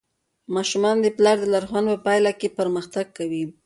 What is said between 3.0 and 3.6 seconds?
کوي.